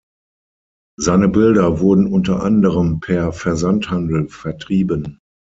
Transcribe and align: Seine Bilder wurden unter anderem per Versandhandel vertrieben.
Seine 0.99 1.27
Bilder 1.29 1.79
wurden 1.79 2.07
unter 2.11 2.41
anderem 2.41 3.01
per 3.01 3.31
Versandhandel 3.31 4.29
vertrieben. 4.29 5.19